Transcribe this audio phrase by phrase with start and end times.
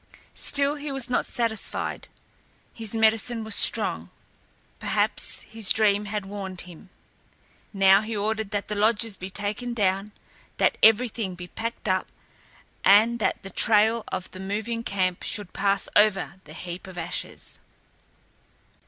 [0.41, 2.07] Still he was not satisfied.
[2.73, 4.09] His medicine was strong;
[4.79, 6.89] perhaps his dream had warned him.
[7.71, 10.11] Now he ordered that the lodges be taken down,
[10.57, 12.07] that everything be packed up,
[12.83, 17.59] and that the trail of the moving camp should pass over the heap of ashes.